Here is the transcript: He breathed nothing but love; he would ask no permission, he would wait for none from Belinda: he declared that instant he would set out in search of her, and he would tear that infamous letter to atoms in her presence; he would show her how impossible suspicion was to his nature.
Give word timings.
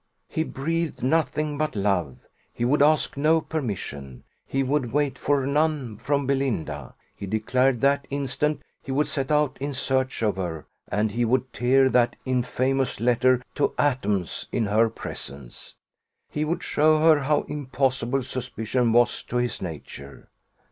He 0.27 0.43
breathed 0.43 1.03
nothing 1.03 1.59
but 1.59 1.75
love; 1.75 2.17
he 2.51 2.65
would 2.65 2.81
ask 2.81 3.15
no 3.17 3.39
permission, 3.39 4.23
he 4.47 4.63
would 4.63 4.91
wait 4.91 5.19
for 5.19 5.45
none 5.45 5.95
from 5.97 6.25
Belinda: 6.25 6.95
he 7.15 7.27
declared 7.27 7.81
that 7.81 8.07
instant 8.09 8.63
he 8.81 8.91
would 8.91 9.07
set 9.07 9.29
out 9.31 9.57
in 9.61 9.75
search 9.75 10.23
of 10.23 10.37
her, 10.37 10.65
and 10.87 11.11
he 11.11 11.23
would 11.23 11.53
tear 11.53 11.87
that 11.87 12.15
infamous 12.25 12.99
letter 12.99 13.43
to 13.53 13.75
atoms 13.77 14.47
in 14.51 14.65
her 14.65 14.89
presence; 14.89 15.75
he 16.31 16.45
would 16.45 16.63
show 16.63 16.97
her 17.01 17.19
how 17.19 17.41
impossible 17.43 18.23
suspicion 18.23 18.93
was 18.93 19.21
to 19.25 19.37
his 19.37 19.61
nature. 19.61 20.31